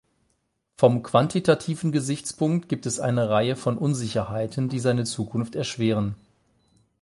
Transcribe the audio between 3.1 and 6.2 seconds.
Reihe von Unsicherheiten, die seine Zukunft erschweren.